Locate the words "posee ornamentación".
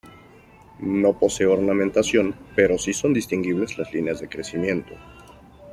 1.13-2.33